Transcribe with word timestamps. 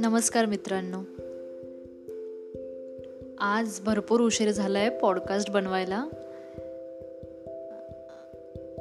नमस्कार 0.00 0.46
मित्रांनो. 0.46 0.98
आज 3.38 3.80
भरपूर 3.80 4.20
उशीर 4.20 4.50
झाला 4.50 4.78
आहे 4.78 4.98
पॉडकास्ट 4.98 5.50
बनवायला. 5.50 6.06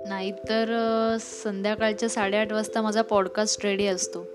नाहीतर 0.08 0.66
संध्याकाळच्या 1.44 2.10
साडेआठ 2.10 2.54
वाजता 2.54 2.82
माझा 2.82 3.02
पॉडकास्ट 3.02 3.66
रेडी 3.66 3.86
असतो. 3.86 4.26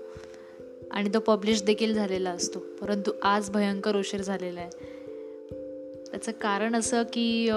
आणि 0.91 1.09
तो 1.13 1.19
पब्लिश 1.19 1.63
देखील 1.63 1.93
झालेला 1.93 2.31
असतो. 2.31 2.59
परंतु 2.59 3.11
आज 3.21 3.49
भयंकर 3.49 3.95
उशीर 3.95 4.21
झालेला 4.21 4.61
आहे. 4.61 4.69
त्याचं 6.11 6.31
कारण 6.31 6.75
असं 6.75 7.03
की 7.13 7.49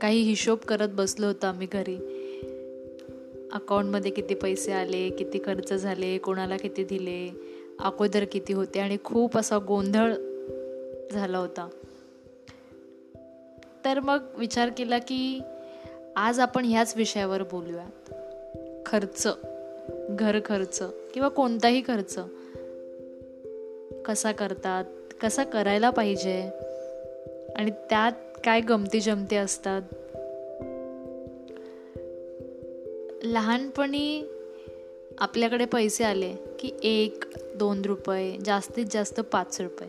काही 0.00 0.22
हिशोब 0.22 0.58
करत 0.58 0.88
बसलो 0.92 1.26
होतो 1.26 1.46
आम्ही 1.46 1.66
घरी. 1.72 2.14
अकाउंटमध्ये 3.52 4.10
किती 4.10 4.34
पैसे 4.34 4.72
आले 4.72 5.10
किती 5.10 5.38
खर्च 5.38 5.72
झाले 5.72 6.18
कोणाला 6.18 6.56
किती 6.56 6.84
दिले 6.84 7.48
अगोदर 7.80 8.24
किती 8.24 8.52
होते 8.52 8.80
आणि 8.80 8.96
खूप 9.04 9.38
असा 9.38 9.58
गोंधळ 9.58 10.14
झाला 11.12 11.38
होता. 11.38 11.68
तर 13.84 14.00
मग 14.00 14.18
विचार 14.38 14.70
केला 14.78 14.98
की 14.98 15.40
आज 16.16 16.40
आपण 16.40 16.64
ह्याच 16.64 16.94
विषयावर 16.96 17.42
बोलूयात 17.42 18.14
खर्च 18.86 19.28
घर 20.10 20.38
खर्च 20.44 20.82
किंवा 21.14 21.28
कोणताही 21.28 21.82
खर्च. 21.86 22.18
कसा 24.04 24.32
करतात 24.32 24.84
कसा 25.20 25.44
करायला 25.44 25.90
पाहिजे 25.90 26.50
आणि 27.56 27.70
त्यात 27.70 28.12
काय 28.44 28.60
गमती 28.60 29.00
जमती 29.00 29.36
असतात. 29.36 29.82
लहानपणी 33.22 34.24
आपल्याकडे 35.18 35.64
पैसे 35.64 36.04
आले 36.04 36.34
की 36.58 36.70
एक 36.82 37.24
दोन 37.56 37.82
रुपये 37.82 38.38
जास्तीत 38.44 38.86
जास्त 38.90 39.20
पाच 39.20 39.60
रुपये. 39.60 39.88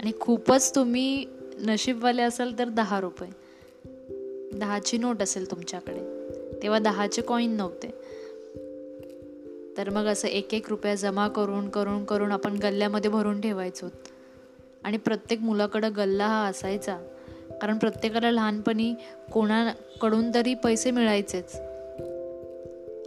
आणि 0.00 0.12
खूपच 0.20 0.74
तुम्ही 0.74 1.24
नशीबवाले 1.58 2.22
असाल 2.22 2.58
तर 2.58 2.68
दहा 2.68 3.00
रुपये. 3.00 3.28
दहाची 4.58 4.98
नोट 4.98 5.22
असेल 5.22 5.50
तुमच्याकडे. 5.50 5.98
तेव्हा 6.62 6.78
दहाचे 6.78 7.22
कॉईन 7.22 7.50
नव्हते. 7.50 7.90
तर 9.76 9.90
मग 9.90 10.04
असं 10.04 10.28
एक 10.28 10.54
एक 10.54 10.68
रुपया 10.68 10.94
जमा 10.94 11.28
करून 11.28 11.68
करून 11.68 12.04
करून 12.04 12.32
आपण 12.32 12.58
गल्ल्यामध्ये 12.58 13.10
भरून 13.10 13.40
ठेवायचो. 13.40 13.86
आणि 14.84 14.96
प्रत्येक 14.96 15.40
मुलाकडं 15.40 15.90
गल्ला 15.96 16.26
हा 16.26 16.46
असायचा. 16.46 16.98
कारण 17.62 17.78
प्रत्येकाला 17.78 18.30
लहानपणी 18.30 18.94
कोणाकडून 19.32 20.34
तरी 20.34 20.54
पैसे 20.54 20.90
मिळायचेच. 20.90 21.69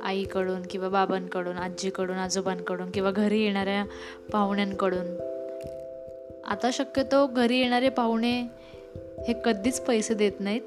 आईकडून 0.04 0.62
किंवा 0.70 0.90
बाबांकडून 0.90 1.58
आजीकडून 1.58 2.16
आजोबांकडून 2.16 2.92
किंवा 2.92 3.12
घरी 3.12 3.42
येणाऱ्या 3.42 3.86
पाहुण्यांकडून. 4.32 5.34
आता 6.46 6.70
शक्यतो 6.74 7.28
घरी 7.28 7.60
येणारे 7.60 7.90
पाहुणे 7.90 8.42
हे 9.28 9.34
कधीच 9.46 9.82
पैसे 9.82 10.14
देत 10.14 10.32
नाहीत. 10.40 10.62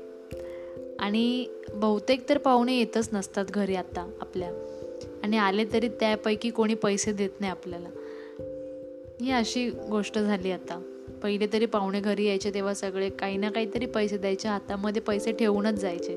आणि 0.98 1.47
बहुतेक 1.75 2.29
तर 2.29 2.39
पाहुणे 2.39 2.79
येतच 2.79 3.09
नसतात 3.12 3.45
घरी 3.45 3.75
आता 3.75 4.11
आपल्या. 4.20 4.51
आणि 5.23 5.39
आले 5.39 5.64
तरी 5.73 5.89
त्यापैकी 5.89 6.51
कोणी 6.51 6.75
पैसे 6.75 7.12
देत 7.12 7.31
नाही 7.41 7.53
आपल्याला. 7.53 7.89
ही 9.20 9.31
अशी 9.31 9.70
गोष्ट 9.70 10.19
झाली 10.19 10.51
आता. 10.51 11.03
पहिले 11.23 11.47
तरी 11.53 11.67
पाहुणे 11.67 12.01
घरी 12.01 12.27
यायचे 12.27 12.55
तेव्हा 12.55 12.75
सगळे 12.75 13.11
काही 13.11 13.37
ना 13.37 13.51
काहीतरी 13.51 13.87
पैसे 13.87 14.19
द्यायचे 14.19 14.48
हातामध्ये 14.48 15.03
पैसे 15.03 15.33
ठेवूनच 15.33 15.75
जायचे. 15.75 16.12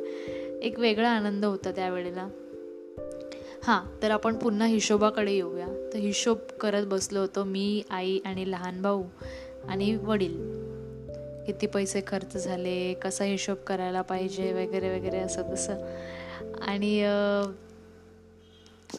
एक 0.62 0.80
वेगळा 0.80 1.10
आनंद 1.10 1.46
होता 1.46 1.72
त्यावेळेला. 1.72 2.30
हां 3.64 4.02
तर 4.02 4.12
आपण 4.12 4.36
पुन्हा 4.36 4.68
हिशोबाकडे 4.68 5.32
येऊया. 5.32 5.68
तर 5.94 5.98
हिशोब 5.98 6.38
करत 6.62 6.86
बसलो 6.86 7.20
होतो 7.20 7.44
मी 7.44 7.84
आई 7.90 8.20
आणि 8.26 8.52
लहान 8.52 8.82
भाऊ 8.82 9.04
आणि 9.68 9.96
वडील. 9.96 10.38
किती 11.46 11.68
पैसे 11.68 12.02
खर्च 12.08 12.38
झाले 12.44 12.94
कसा 12.94 13.24
हिशोब 13.24 13.58
करायला 13.58 14.02
पाहिजे 14.02 14.54
वगैरे 14.54 15.00
वगैरे 15.00 15.18
असं 15.18 15.44
तसं. 15.54 15.74
आणि 16.62 17.08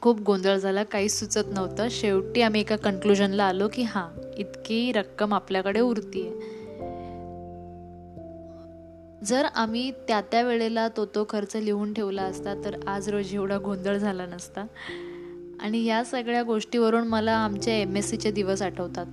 खूप 0.00 0.20
गोंधळ 0.20 0.56
झाला 0.56 0.84
काहीच 0.84 1.18
सुचत 1.20 1.52
नव्हतं. 1.52 1.88
शेवटी 1.90 2.42
आम्ही 2.42 2.60
एका 2.60 2.76
कन्क्लुजनला 2.76 3.44
आलो 3.44 3.68
की 3.72 3.82
हां 3.82 4.34
इतकी 4.36 4.92
रक्कम 4.92 5.34
आपल्याकडे 5.34 5.80
उरती 5.80 6.26
आहे 6.26 6.49
जर 9.24 9.44
आम्ही 9.44 9.90
त्या 9.90 10.20
त्या 10.20 10.42
वेळेला 10.42 10.88
तो 10.88 11.06
तो 11.06 11.26
खर्च 11.28 11.56
लिहून 11.56 11.92
ठेवला 11.94 12.22
असता 12.22 12.54
तर 12.64 12.88
आज 12.88 13.08
रोजी 13.08 13.36
एवढा 13.36 13.58
गोंधळ 13.58 13.96
झाला 13.96 14.26
नसता. 14.26 14.66
आणि 15.60 15.84
या 15.84 16.04
सगळ्या 16.04 16.42
गोष्टीवरून 16.42 17.08
मला 17.08 17.32
आमच्या 17.32 17.74
एम 17.74 17.96
एस 17.96 18.10
सीचे 18.10 18.30
दिवस 18.30 18.62
आठवतात. 18.62 19.06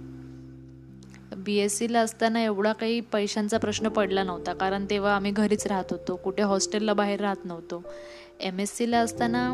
बी 1.38 1.56
एस 1.56 1.78
सीला 1.78 2.00
असताना 2.00 2.44
एवढा 2.44 2.74
काही 2.74 3.00
पैशांचा 3.00 3.58
प्रश्न 3.58 3.88
पडला 3.88 4.24
नव्हता 4.24 4.54
कारण 4.54 4.86
तेव्हा 4.90 5.16
आम्ही 5.16 5.32
घरीच 5.32 5.68
राहत 5.68 5.84
होतो 5.92 6.16
कुठे 6.16 6.44
हॉस्टेलला 6.44 6.94
बाहेर 6.94 7.20
राहत 7.20 7.46
नव्हतो. 7.46 7.84
एम 8.40 8.60
एस 8.60 8.78
सीला 8.78 9.00
असताना 9.00 9.50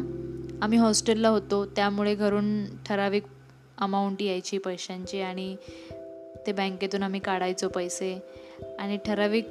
आम्ही 0.62 0.78
हॉस्टेलला 0.78 1.30
होतो 1.30 1.66
त्यामुळे 1.66 2.16
घरून 2.16 2.66
ठराविक 2.66 3.24
अमाऊंट 3.78 4.22
यायची 4.22 4.58
पैशांची 4.58 5.22
आणि 5.22 5.56
ते 6.48 6.52
बँकेतून 6.52 7.04
आम्ही 7.04 7.20
काढायचो 7.20 7.68
पैसे. 7.68 8.24
आणि 8.80 8.98
ठराविक 9.06 9.48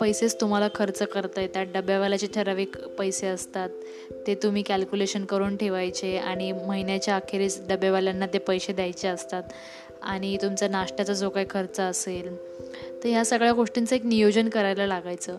पैसेच 0.00 0.40
तुम्हाला 0.40 0.68
खर्च 0.74 1.02
करता 1.02 1.40
येतात 1.40 1.66
डब्यावाल्याचे 1.74 2.26
ठराविक 2.26 2.78
पैसे 2.78 3.26
असतात. 3.26 3.70
ते 4.26 4.34
तुम्ही 4.34 4.62
कॅल्क्युलेशन 4.62 5.24
करून 5.24 5.56
ठेवायचे 5.56 6.16
आणि 6.16 6.52
महिन्याच्या 6.52 7.16
अखेरीस 7.16 7.60
डब्यावाल्यांना 7.68 8.26
ते 8.26 8.38
पैसे 8.38 8.72
द्यायचे 8.72 9.08
असतात. 9.08 9.42
आणि 10.02 10.36
तुमचा 10.42 10.68
नाश्त्याचा 10.68 11.12
जो 11.12 11.30
काही 11.30 11.46
खर्च 11.50 11.80
असेल 11.80 12.36
तर 13.04 13.08
ह्या 13.08 13.24
सगळ्या 13.24 13.52
गोष्टींचं 13.52 13.96
एक 13.96 14.06
नियोजन 14.06 14.48
करायला 14.48 14.86
लागायचं. 14.86 15.38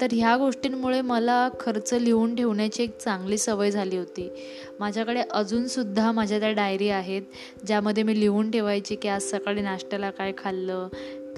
तर 0.00 0.06
ह्या 0.12 0.36
गोष्टींमुळे 0.36 1.00
मला 1.00 1.48
खर्च 1.60 1.94
लिहून 1.94 2.34
ठेवण्याची 2.34 2.82
एक 2.82 2.98
चांगली 2.98 3.38
सवय 3.38 3.70
झाली 3.70 3.96
होती. 3.96 4.30
माझ्याकडे 4.80 5.22
अजूनसुद्धा 5.30 6.12
माझ्या 6.12 6.40
त्या 6.40 6.52
डायरी 6.52 6.88
आहेत 6.88 7.22
ज्यामध्ये 7.66 8.02
मी 8.02 8.20
लिहून 8.20 8.50
ठेवायची 8.50 8.96
की 8.96 9.08
आज 9.08 9.22
सकाळी 9.22 9.60
नाश्त्याला 9.60 10.10
काय 10.10 10.32
खाल्लं 10.38 10.88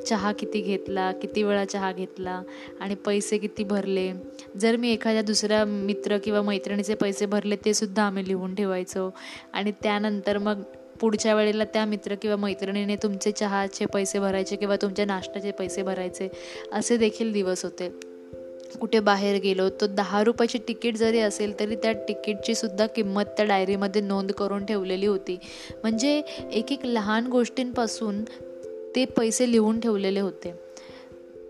चहा 0.08 0.32
किती 0.32 0.60
घेतला 0.60 1.12
किती 1.12 1.42
वेळा 1.42 1.64
चहा 1.64 1.92
घेतला 1.92 2.42
आणि 2.80 2.94
पैसे 2.94 3.38
किती 3.38 3.64
भरले? 3.64 4.12
जर 4.60 4.76
मी 4.76 4.92
एखाद्या 4.92 5.22
दुसऱ्या 5.22 5.64
मित्र 5.64 6.18
किंवा 6.18 6.42
मैत्रिणीचे 6.42 6.94
पैसे 6.94 7.26
भरले 7.26 7.56
ते 7.56 7.74
सुद्धा 7.74 8.02
आम्ही 8.02 8.28
लिहून 8.28 8.54
ठेवायचो. 8.54 9.10
आणि 9.52 9.72
त्यानंतर 9.82 10.38
मग 10.38 10.62
पुढच्या 11.00 11.34
वेळेला 11.34 11.64
त्या 11.64 11.84
मित्र 11.84 12.14
किंवा 12.14 12.36
मैत्रिणीने 12.36 12.96
तुमचे 12.96 13.32
चहाचे 13.32 13.86
पैसे 13.86 14.18
भरायचे 14.18 14.56
किंवा 14.56 14.76
तुमच्या 14.76 15.04
नाश्त्याचे 15.04 15.50
पैसे 15.50 15.82
भरायचे 15.82 16.28
असे 16.72 16.96
देखील 16.96 17.32
दिवस 17.32 17.64
होते. 17.64 18.12
कुठे 18.80 19.00
बाहेर 19.00 19.40
गेलो 19.40 19.68
तो 19.68 19.86
दहा 19.86 20.24
रुपयाची 20.24 20.58
तिकीट 20.68 20.96
जरी 20.96 21.18
असेल 21.18 21.60
तरी 21.60 21.76
त्या 21.76 21.92
तिकीटची 21.92 22.54
सुद्धा 22.54 22.86
किंमत 22.86 23.22
त्या 23.22 23.44
डायरीमध्ये 23.44 24.02
नोंद 24.02 24.32
करून 24.32 24.64
ठेवलेली 24.66 25.06
होती. 25.06 25.38
म्हणजे 25.82 26.22
एक 26.52 26.72
एक 26.72 26.86
लहान 26.86 27.26
गोष्टींपासून 27.26 28.24
ते 28.96 29.04
पैसे 29.04 29.52
लिहून 29.52 29.80
ठेवलेले 29.80 30.20
होते. 30.20 30.54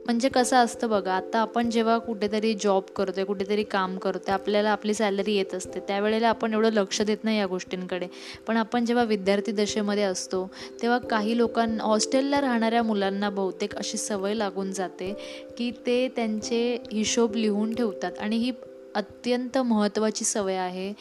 म्हणजे 0.05 0.29
कसं 0.29 0.57
असतं 0.57 0.89
बघा 0.91 1.13
आता 1.13 1.39
आपण 1.39 1.71
जेव्हा 1.71 1.99
कुठेतरी 1.99 2.55
जॉब 2.55 2.83
करतोय 2.97 3.25
कुठेतरी 3.25 3.63
काम 3.63 3.97
करतोय 3.99 4.33
आपल्याला 4.33 4.71
आपली 4.71 4.95
सॅलरी 4.95 5.35
येत 5.35 5.55
असते 5.55 5.81
त्यावेळेला 5.81 6.29
आपण 6.29 6.53
एवढं 6.53 6.73
लक्ष 6.73 7.03
देत 7.03 7.25
नाही 7.25 7.39
या 7.39 7.47
गोष्टींकडे. 7.47 8.07
पण 8.47 8.57
आपण 8.57 8.85
जेव्हा 8.85 9.05
विद्यार्थी 9.05 9.53
दशेमध्ये 9.53 10.03
असतो 10.03 10.47
तेव्हा 10.83 10.99
काही 10.99 11.37
लोकांना 11.37 11.85
हॉस्टेलला 11.85 12.41
राहणाऱ्या 12.41 12.83
मुलांना 12.83 13.31
बहुतेक 13.31 13.77
अशी 13.77 13.99
सवय 13.99 14.35
लागून 14.35 14.73
जाते 14.73 15.13
की 15.59 15.71
ते 15.87 16.09
त्यांचे 16.09 16.77
हिशोब 16.93 17.37
लिहून 17.37 17.75
ठेवतात. 17.75 18.19
आणि 18.19 18.37
ही 18.37 18.53
अत्यंत 18.95 19.59
महत्त्वाची 19.59 20.25
सवय 20.25 20.57
आहे. 20.57 20.93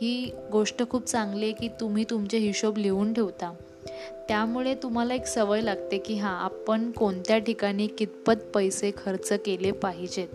ही 0.00 0.30
गोष्ट 0.52 0.82
खूप 0.90 1.06
चांगली 1.06 1.44
आहे 1.44 1.52
की 1.52 1.68
तुम्ही 1.80 2.04
तुमचे 2.10 2.38
हिशोब 2.38 2.78
लिहून 2.78 3.12
ठेवता. 3.12 3.54
त्यामुळे 4.28 4.74
तुम्हाला 4.74 5.14
एक 5.14 5.26
सवय 5.26 5.60
लागते 5.60 5.98
की 5.98 6.14
हां 6.14 6.34
आपण 6.34 6.90
कोणत्या 6.90 7.38
ठिकाणी 7.38 7.86
कितपत 7.86 8.34
पैसे 8.54 8.90
खर्च 8.96 9.32
केले 9.32 9.70
पाहिजेत. 9.70 10.28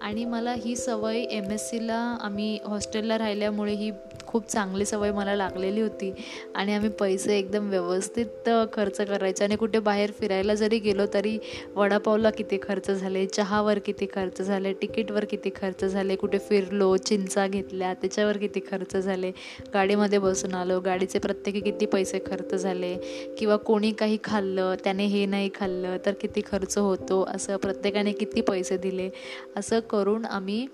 आणि 0.00 0.24
मला 0.24 0.52
ही 0.52 0.76
सवय 0.76 1.18
एम 1.18 1.50
एस 1.50 1.70
सीला 1.70 2.18
आम्ही 2.20 2.58
हॉस्टेलला 2.64 3.18
राहिल्यामुळे 3.18 3.72
ही 3.72 3.90
खूप 4.32 4.46
चांगली 4.48 4.84
सवय 4.84 5.10
मला 5.12 5.34
लागलेली 5.36 5.80
होती. 5.80 6.12
आणि 6.54 6.74
आम्ही 6.74 6.90
पैसे 7.00 7.38
एकदम 7.38 7.68
व्यवस्थित 7.70 8.48
खर्च 8.72 9.00
करायचो. 9.00 9.44
आणि 9.44 9.56
कुठे 9.56 9.78
बाहेर 9.80 10.10
फिरायला 10.20 10.54
जरी 10.54 10.78
गेलो 10.78 11.06
तरी 11.14 11.38
वडापावला 11.74 12.30
किती 12.30 12.58
खर्च 12.62 12.90
झाले 12.90 13.26
चहावर 13.26 13.78
किती 13.78 14.06
खर्च 14.14 14.42
झाले 14.42 14.72
तिकीटवर 14.82 15.24
किती 15.24 15.50
खर्च 15.56 15.84
झाले 15.84 16.16
कुठे 16.16 16.38
फिरलो 16.48 16.96
चिंचा 16.96 17.46
घेतल्या 17.46 17.92
त्याच्यावर 17.94 18.36
किती 18.36 18.60
खर्च 18.70 18.96
झाले 18.96 19.30
गाडीमध्ये 19.74 20.18
बसून 20.18 20.54
आलो 20.54 20.78
गाडीचे 20.80 21.18
प्रत्येकी 21.18 21.60
किती 21.60 21.86
पैसे 21.86 22.18
खर्च 22.26 22.54
झाले 22.54 22.94
किंवा 23.38 23.56
कोणी 23.56 23.90
काही 23.92 24.18
खाल्लं 24.24 24.74
त्याने 24.84 25.04
हे 25.06 25.24
नाही 25.26 25.50
खाल्लं 25.54 25.96
तर 26.06 26.12
किती 26.20 26.40
खर्च 26.46 26.76
होतो 26.78 27.22
असं 27.28 27.56
प्रत्येकाने 27.56 28.12
किती 28.12 28.40
पैसे 28.40 28.76
दिले 28.76 29.08
असं 29.56 29.80
करून 29.80 30.24
आम्ही 30.24 30.66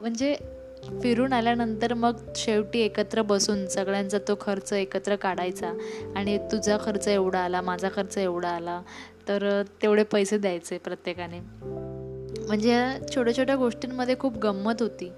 म्हणजे 0.00 0.34
फिरून 1.02 1.32
आल्यानंतर 1.32 1.94
मग 1.94 2.16
शेवटी 2.36 2.80
एकत्र 2.80 3.22
बसून 3.22 3.66
सगळ्यांचा 3.66 4.18
तो 4.18 4.38
खर्च 4.40 4.72
एकत्र 4.72 5.16
काढायचा. 5.16 5.72
आणि 6.16 6.38
तुझा 6.38 6.78
खर्च 6.84 7.08
एवढा 7.08 7.38
आला 7.38 7.60
माझा 7.60 7.88
खर्च 7.94 8.18
एवढा 8.18 8.48
आला 8.48 8.82
तर 9.28 9.62
तेवढे 9.82 10.02
पैसे 10.02 10.38
द्यायचे 10.38 10.78
प्रत्येकाने. 10.78 11.40
म्हणजे 12.46 12.84
छोट्या 13.14 13.36
छोट्या 13.36 13.56
गोष्टींमध्ये 13.56 14.16
खूप 14.18 14.38
गंमत 14.38 14.74
होती. 14.80 15.12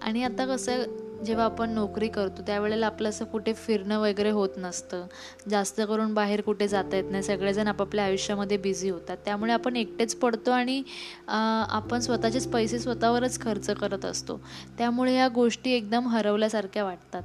आणि 0.00 0.24
आता 0.24 0.46
कसं 0.46 0.82
जेव्हा 1.24 1.44
आपण 1.44 1.70
नोकरी 1.70 2.08
करतो 2.08 2.42
त्यावेळेला 2.46 2.86
आपलं 2.86 3.08
असं 3.08 3.24
कुठे 3.24 3.52
फिरणं 3.52 3.98
वगैरे 4.00 4.30
होत 4.30 4.56
नसतं. 4.56 5.06
जास्त 5.50 5.80
करून 5.88 6.14
बाहेर 6.14 6.40
कुठे 6.40 6.68
जाता 6.68 6.96
येत 6.96 7.10
नाही. 7.10 7.22
सगळेजण 7.22 7.66
आपापल्या 7.66 8.04
आयुष्यामध्ये 8.04 8.56
बिझी 8.56 8.90
होतात. 8.90 9.16
त्यामुळे 9.24 9.52
आपण 9.52 9.76
एकटेच 9.76 10.14
पडतो 10.16 10.50
आणि 10.50 10.82
आपण 11.28 12.00
स्वतःचेच 12.00 12.48
पैसे 12.48 12.78
स्वतःवरच 12.78 13.40
खर्च 13.40 13.70
करत 13.70 14.04
असतो. 14.04 14.40
त्यामुळे 14.78 15.14
या 15.14 15.28
गोष्टी 15.28 15.70
एकदम 15.70 16.08
हरवल्यासारख्या 16.08 16.84
वाटतात. 16.84 17.22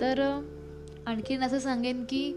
तर 0.00 0.20
आणखीन 1.06 1.42
असं 1.42 1.58
सांगेन 1.58 2.04
की 2.04 2.32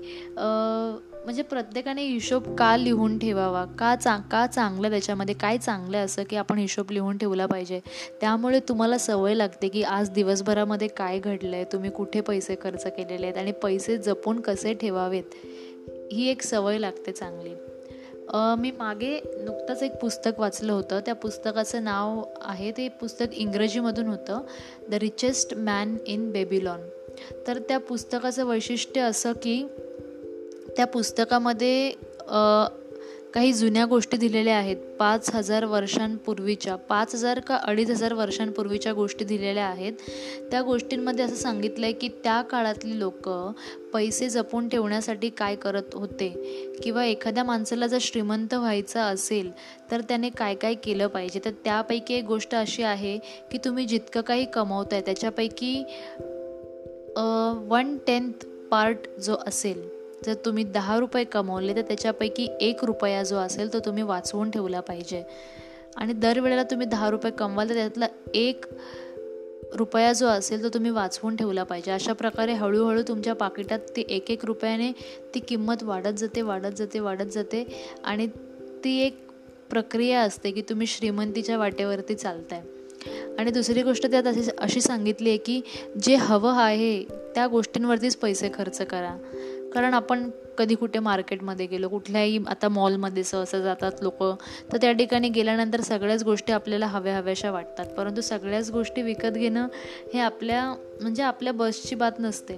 म्हणजे 1.23 1.41
प्रत्येकाने 1.41 2.03
हिशोब 2.03 2.56
का 2.56 2.75
लिहून 2.77 3.18
ठेवावा? 3.19 3.63
का 3.79 3.95
चा 3.95 4.15
का 4.31 4.45
चांगलं 4.47 4.89
त्याच्यामध्ये? 4.89 5.35
काय 5.35 5.57
चांगलं 5.57 6.06
असं 6.06 6.23
की 6.29 6.35
आपण 6.35 6.57
हिशोब 6.57 6.91
लिहून 6.91 7.18
ठेवला 7.18 7.45
पाहिजे? 7.45 7.79
त्यामुळे 8.21 8.59
तुम्हाला 8.59 8.97
सवय 8.97 9.33
लागते 9.33 9.68
की 9.68 9.83
आज 9.83 10.09
दिवसभरामध्ये 10.09 10.88
काय 10.88 11.19
घडलं 11.19 11.56
आहे 11.56 11.65
तुम्ही 11.73 11.89
कुठे 11.89 12.21
पैसे 12.21 12.56
खर्च 12.63 12.85
केलेले 12.88 13.25
आहेत? 13.25 13.38
आणि 13.38 13.51
पैसे 13.51 13.97
जपून 13.97 14.39
कसे 14.39 14.73
ठेवावेत? 14.73 15.23
ही 16.12 16.29
एक 16.29 16.41
सवय 16.41 16.77
लागते 16.77 17.12
चांगली. 17.12 17.53
मी 18.33 18.71
मागे 18.71 19.19
नुकतंच 19.45 19.83
एक 19.83 19.95
पुस्तक 19.95 20.39
वाचलं 20.39 20.74
होतं. 20.74 21.00
त्या 21.00 21.15
पुस्तकाचं 21.15 21.83
नाव 21.83 22.24
आहे 22.41 22.71
ते 22.71 22.88
पुस्तक 22.89 23.25
इंग्रजीमधून 23.33 24.07
होतं. 24.07 24.39
The 24.89 24.94
richest 24.94 25.53
man 25.53 25.95
in 26.07 26.31
Babylon 26.31 26.81
तर 27.47 27.59
त्या 27.59 27.77
पुस्तकाचं 27.79 28.45
वैशिष्ट्य 28.45 29.01
असं 29.01 29.31
की 29.44 29.63
त्या 30.77 30.85
पुस्तकामध्ये 30.88 31.91
काही 33.33 33.51
जुन्या 33.53 33.85
गोष्टी 33.85 34.18
दिलेल्या 34.18 34.56
आहेत. 34.57 34.77
पाच 35.00 35.29
हजार 35.33 35.65
वर्षांपूर्वीच्या 35.65 36.75
पाच 36.75 37.13
हजार 37.15 37.39
का 37.39 37.56
अडीच 37.57 37.89
हजार 37.89 38.13
वर्षांपूर्वीच्या 38.13 38.94
गोष्टी 38.94 39.25
दिलेल्या 39.25 39.65
आहेत. 39.65 39.94
त्या 40.51 40.62
गोष्टींमध्ये 40.62 41.25
असं 41.25 41.35
सांगितलं 41.35 41.85
आहे 41.85 41.94
की 41.94 42.07
त्या 42.23 42.41
काळातली 42.41 43.00
लोक 43.00 43.29
पैसे 43.94 44.29
जपून 44.29 44.68
ठेवण्यासाठी 44.69 45.29
काय 45.29 45.56
करत 45.56 45.94
होते? 45.94 46.29
किंवा 46.83 47.06
एखाद्या 47.06 47.44
माणसाला 47.44 47.88
जर 47.88 47.97
श्रीमंत 48.01 48.53
व्हायचं 48.53 49.00
असेल 49.00 49.51
तर 49.91 50.01
त्याने 50.01 50.29
काय 50.29 50.56
काय 50.56 50.74
केलं 50.74 51.07
पाहिजे? 51.07 51.39
तर 51.45 51.51
त्यापैकी 51.63 52.13
एक 52.13 52.25
गोष्ट 52.25 52.56
अशी 52.56 52.83
आहे 52.83 53.17
की 53.51 53.57
तुम्ही 53.65 53.85
जितकं 53.85 54.21
काही 54.21 54.45
कमवताय 54.45 55.01
त्याच्यापैकी 55.01 55.77
वन 57.67 57.97
टेन्थ 58.07 58.45
पार्ट 58.71 59.09
जो 59.19 59.35
असेल 59.47 60.00
जर 60.25 60.33
तुम्ही 60.33 60.63
दहा 60.63 61.00
रुपये 61.00 61.23
कमवले 61.23 61.75
तर 61.75 61.81
त्याच्यापैकी 61.81 62.47
एक 62.62 62.83
रुपया 62.85 63.23
जो 63.23 63.35
असेल 63.35 63.73
तो 63.73 63.79
तुम्ही 63.79 64.03
वाचवून 64.03 64.51
ठेवला 64.51 64.79
पाहिजे. 64.79 65.23
आणि 65.95 66.13
दरवेळेला 66.13 66.63
तुम्ही 66.63 66.88
दहा 66.88 67.09
रुपये 67.09 67.31
कमवाल 67.31 67.69
तर 67.69 67.73
त्यातला 67.73 68.07
एक 68.33 68.65
रुपया 69.73 70.13
जो 70.13 70.27
असेल 70.27 70.63
तो 70.63 70.69
तुम्ही 70.69 70.91
वाचवून 70.91 71.35
ठेवला 71.35 71.63
पाहिजे. 71.63 71.91
अशा 71.91 72.13
प्रकारे 72.13 72.53
हळूहळू 72.53 73.01
तुमच्या 73.07 73.33
पाकिटात 73.33 73.79
ती 73.79 74.03
एक 74.09 74.31
एक 74.31 74.45
रुपयाने 74.45 74.91
ती 75.35 75.39
किंमत 75.39 75.83
वाढत 75.83 76.18
जाते 76.18 76.41
वाढत 76.41 76.77
जाते 76.77 77.00
वाढत 77.00 77.31
जाते. 77.31 77.85
आणि 78.03 78.27
ती 78.83 79.00
एक 79.00 79.17
प्रक्रिया 79.69 80.21
असते 80.21 80.51
की 80.51 80.62
तुम्ही 80.62 80.88
श्रीमंतीच्या 80.88 81.57
वाटेवरती 81.57 82.15
चालताय. 82.15 82.62
आणि 83.39 83.51
दुसरी 83.51 83.83
गोष्ट 83.83 84.12
त्यात 84.12 84.27
अशी 84.27 84.41
अशी 84.57 84.81
सांगितली 84.81 85.29
आहे 85.29 85.38
की 85.38 85.62
जे 86.03 86.15
हवं 86.15 86.53
आहे 86.53 87.03
त्या 87.03 87.47
गोष्टींवरतीच 87.47 88.15
पैसे 88.15 88.50
खर्च 88.53 88.81
करा. 88.81 89.17
कारण 89.71 89.94
आपण 89.94 90.29
कधी 90.61 90.75
कुठे 90.75 90.99
मार्केटमध्ये 90.99 91.65
गेलो 91.65 91.87
कुठल्याही 91.89 92.39
आता 92.47 92.67
मॉलमध्ये 92.69 93.23
सहसा 93.23 93.59
जातात 93.59 94.01
लोक 94.01 94.23
तर 94.71 94.77
त्या 94.77 94.91
ठिकाणी 94.91 95.29
गेल्यानंतर 95.29 95.81
सगळ्याच 95.81 96.23
गोष्टी 96.23 96.53
आपल्याला 96.53 96.87
हव्या 96.87 97.17
हव्याशा 97.17 97.51
वाटतात. 97.51 97.85
परंतु 97.85 98.21
सगळ्याच 98.21 98.71
गोष्टी 98.71 99.01
विकत 99.01 99.31
घेणं 99.31 99.67
हे 100.13 100.19
आपल्या 100.19 100.63
म्हणजे 101.01 101.23
आपल्या 101.23 101.53
बसची 101.53 101.95
बात 101.95 102.19
नसते. 102.19 102.57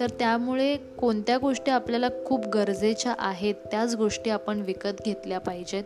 तर 0.00 0.10
त्यामुळे 0.10 0.76
कोणत्या 0.76 1.38
गोष्टी 1.38 1.70
आपल्याला 1.70 2.08
खूप 2.26 2.46
गरजेच्या 2.46 3.14
आहेत 3.18 3.54
त्याच 3.70 3.94
गोष्टी 3.96 4.30
आपण 4.30 4.60
विकत 4.60 5.02
घेतल्या 5.04 5.38
पाहिजेत. 5.38 5.84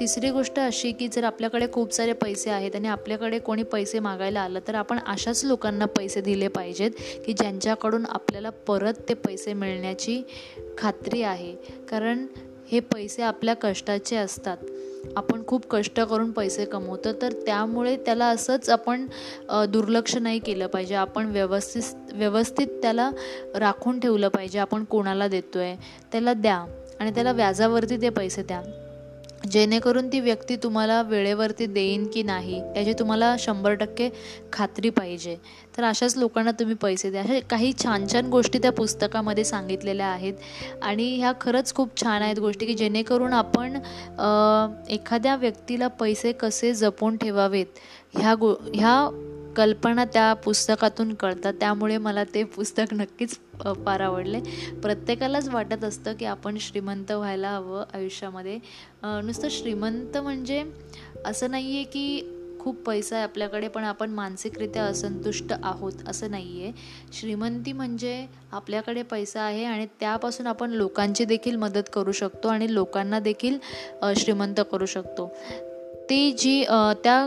तिसरी 0.00 0.30
गोष्ट 0.30 0.58
अशी 0.58 0.92
की 0.92 1.08
जर 1.08 1.24
आपल्याकडे 1.24 1.66
खूप 1.72 1.92
सारे 1.92 2.12
पैसे 2.12 2.50
आहेत 2.50 2.74
आणि 2.74 2.88
आपल्याकडे 2.88 3.38
कोणी 3.38 3.62
पैसे 3.62 3.98
मागायला 3.98 4.40
आलं 4.40 4.60
तर 4.68 4.74
आपण 4.74 4.98
अशाच 5.06 5.44
लोकांना 5.44 5.86
पैसे 5.86 6.20
दिले 6.20 6.48
पाहिजेत 6.48 6.90
की 7.26 7.32
ज्यांच्याकडून 7.32 8.06
आपल्याला 8.08 8.50
परत 8.50 8.94
ते 9.08 9.14
पैसे 9.14 9.52
मिळण्याची 9.52 10.22
खात्री 10.78 11.22
आहे. 11.22 11.54
कारण 11.90 12.26
हे 12.72 12.80
पैसे 12.80 13.22
आपल्या 13.22 13.54
कष्टाचे 13.54 14.16
असतात. 14.16 14.56
आपण 15.16 15.42
खूप 15.46 15.66
कष्ट 15.70 16.00
करून 16.00 16.30
पैसे 16.32 16.64
कमवतो 16.64 17.12
तर 17.22 17.32
त्यामुळे 17.46 17.96
त्याला 17.96 18.26
असंच 18.26 18.70
आपण 18.70 19.06
दुर्लक्ष 19.68 20.16
नाही 20.16 20.38
केलं 20.38 20.66
पाहिजे. 20.66 20.94
आपण 20.94 21.26
व्यवस्थित 21.26 21.82
व्यवस्थित 22.12 22.66
त्याला 22.82 23.10
राखून 23.54 24.00
ठेवलं 24.00 24.28
पाहिजे. 24.28 24.58
आपण 24.58 24.84
कोणाला 24.84 25.28
देतो 25.28 25.58
आहे 25.58 25.76
त्याला 26.12 26.32
द्या. 26.32 26.64
आणि 27.00 27.10
त्याला 27.10 27.32
व्याजावरती 27.32 28.00
ते 28.02 28.08
पैसे 28.08 28.42
द्या. 28.42 28.62
जेणेकरून 29.50 30.08
ती 30.12 30.20
व्यक्ती 30.20 30.56
तुम्हाला 30.62 31.00
वेळेवरती 31.02 31.66
देईन 31.66 32.06
की 32.14 32.22
नाही 32.22 32.60
याची 32.76 32.92
तुम्हाला 32.98 33.34
शंभर 33.38 33.74
टक्के 33.74 34.08
खात्री 34.52 34.90
पाहिजे. 34.90 35.36
तर 35.76 35.84
अशाच 35.84 36.16
लोकांना 36.16 36.50
तुम्ही 36.50 36.74
पैसे 36.82 37.10
द्या. 37.10 37.22
अशा 37.22 37.38
काही 37.50 37.72
छान 37.82 38.06
छान 38.12 38.28
गोष्टी 38.30 38.58
त्या 38.58 38.72
पुस्तकामध्ये 38.72 39.44
सांगितलेल्या 39.44 40.06
आहेत. 40.06 40.34
आणि 40.82 41.14
ह्या 41.16 41.32
खरंच 41.40 41.74
खूप 41.74 42.00
छान 42.02 42.22
आहेत 42.22 42.38
गोष्टी 42.38 42.66
की 42.66 42.74
जेणेकरून 42.74 43.32
आपण 43.32 43.76
एखाद्या 44.90 45.36
व्यक्तीला 45.36 45.88
पैसे 46.00 46.32
कसे 46.32 46.72
जपून 46.74 47.16
ठेवावेत 47.16 47.78
ह्या 48.18 48.34
गो 48.34 48.54
ह्या 48.74 48.98
कल्पना 49.56 50.04
त्या 50.04 50.32
पुस्तकातून 50.44 51.12
कळतात. 51.14 51.54
त्यामुळे 51.60 51.96
मला 51.98 52.24
ते 52.34 52.44
पुस्तक 52.44 52.94
नक्कीच 52.94 53.38
फार 53.84 54.00
आवडले. 54.00 54.40
प्रत्येकालाच 54.82 55.48
वाटत 55.48 55.84
असतं 55.84 56.14
की 56.14 56.24
आपण 56.26 56.56
श्रीमंत 56.60 57.12
व्हायला 57.12 57.50
हवं 57.50 57.84
आयुष्यामध्ये. 57.94 58.58
नुसतं 59.04 59.48
श्रीमंत 59.50 60.16
म्हणजे 60.16 60.62
असं 61.26 61.50
नाही 61.50 61.74
आहे 61.74 61.84
की 61.84 62.32
खूप 62.60 62.76
पैसा 62.86 63.14
आहे 63.16 63.24
आपल्याकडे 63.24 63.68
पण 63.68 63.84
आपण 63.84 64.10
मानसिकरित्या 64.10 64.84
असंतुष्ट 64.84 65.52
आहोत 65.52 66.08
असं 66.08 66.30
नाही 66.30 66.62
आहे 66.62 66.72
श्रीमंती 67.12 67.72
म्हणजे 67.72 68.26
आपल्याकडे 68.52 69.02
पैसा 69.02 69.40
आहे 69.40 69.64
आणि 69.64 69.86
त्यापासून 70.00 70.46
आपण 70.46 70.70
लोकांची 70.70 71.24
देखील 71.24 71.56
मदत 71.56 71.90
करू 71.92 72.12
शकतो 72.12 72.48
आणि 72.48 72.72
लोकांना 72.74 73.20
देखील 73.20 73.58
श्रीमंत 74.16 74.60
करू 74.72 74.86
शकतो. 74.86 75.26
ती 76.10 76.32
जी 76.32 76.62
त्या 77.04 77.26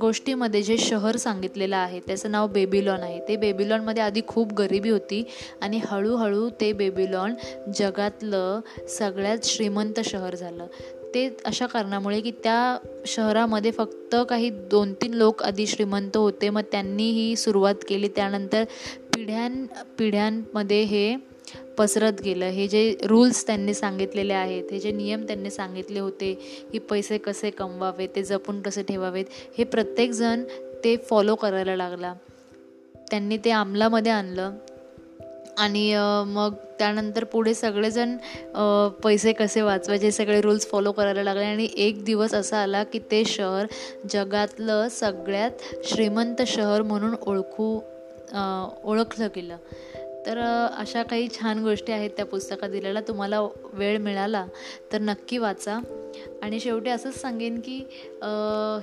गोष्टीमध्ये 0.00 0.62
जे 0.62 0.76
शहर 0.78 1.16
सांगितलेलं 1.16 1.76
आहे 1.76 2.00
त्याचं 2.00 2.30
नाव 2.30 2.46
बेबीलॉन 2.46 3.00
आहे. 3.00 3.20
ते 3.28 3.36
बेबीलॉनमध्ये 3.36 4.02
आधी 4.02 4.20
खूप 4.26 4.52
गरिबी 4.52 4.90
होती 4.90 5.24
आणि 5.60 5.80
हळूहळू 5.86 6.50
ते 6.60 6.72
बेबीलॉन 6.72 7.34
जगातलं 7.74 8.60
सगळ्यात 8.88 9.38
श्रीमंत 9.44 10.00
शहर 10.04 10.34
झालं. 10.34 10.66
ते 11.14 11.36
अशा 11.44 11.66
कारणामुळे 11.66 12.20
की 12.20 12.30
त्या 12.30 12.78
शहरामध्ये 13.06 13.70
फक्त 13.70 14.16
काही 14.28 14.50
दोन 14.50 14.92
तीन 14.92 15.14
लोक 15.14 15.42
आधी 15.42 15.66
श्रीमंत 15.66 16.16
होते 16.16 16.50
मग 16.50 16.62
त्यांनी 16.72 17.10
ही 17.10 17.36
सुरुवात 17.36 17.74
केली. 17.88 18.08
त्यानंतर 18.08 18.64
पिढ्यां 19.14 19.66
पिढ्यांमध्ये 19.98 20.82
हे 20.82 21.16
पसरत 21.78 22.20
गेलं. 22.24 22.44
हे 22.44 22.66
जे 22.68 22.96
रूल्स 23.04 23.46
त्यांनी 23.46 23.74
सांगितलेले 23.74 24.32
आहेत 24.32 24.72
हे 24.72 24.78
जे 24.80 24.92
नियम 24.92 25.24
त्यांनी 25.26 25.50
सांगितले 25.50 26.00
होते 26.00 26.32
की 26.72 26.78
पैसे 26.90 27.18
कसे 27.18 27.50
कमवावे 27.50 28.06
ते 28.06 28.22
जपून 28.22 28.60
कसे 28.62 28.82
ठेवावेत 28.82 29.24
हे 29.58 29.64
प्रत्येकजण 29.64 30.44
ते 30.84 30.96
फॉलो 31.10 31.34
करायला 31.34 31.76
लागला. 31.76 32.14
त्यांनी 33.10 33.36
ते 33.44 33.50
अंमलामध्ये 33.50 34.12
आणलं. 34.12 34.52
आणि 35.58 35.94
मग 36.26 36.54
त्यानंतर 36.78 37.24
पुढे 37.24 37.52
सगळेजण 37.54 38.16
पैसे 39.02 39.32
कसे 39.32 39.60
वाचवायचे 39.62 40.10
सगळे 40.12 40.40
रूल्स 40.40 40.66
फॉलो 40.70 40.92
करायला 40.92 41.22
लागले. 41.22 41.44
आणि 41.44 41.68
एक 41.76 42.04
दिवस 42.04 42.34
असा 42.34 42.58
आला 42.58 42.82
की 42.84 42.98
ते 43.10 43.24
शहर 43.24 43.66
जगातलं 44.10 44.88
सगळ्यात 44.90 45.84
श्रीमंत 45.84 46.42
शहर 46.46 46.82
म्हणून 46.82 47.14
ओळखू 47.26 47.74
ओळखलं 48.84 49.28
गेलं. 49.36 49.56
तर 50.26 50.38
अशा 50.78 51.02
काही 51.02 51.28
छान 51.30 51.62
गोष्टी 51.64 51.92
आहेत 51.92 52.10
त्या 52.16 52.24
पुस्तकात 52.26 52.70
दिलेल्या. 52.70 53.02
तुम्हाला 53.08 53.40
वेळ 53.72 53.98
मिळाला 53.98 54.46
तर 54.92 55.00
नक्की 55.00 55.38
वाचा. 55.38 55.78
आणि 56.42 56.60
शेवटी 56.60 56.90
असंच 56.90 57.20
सांगेन 57.20 57.60
की 57.60 57.82